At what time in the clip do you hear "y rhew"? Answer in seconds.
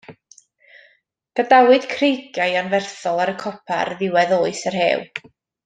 4.73-5.07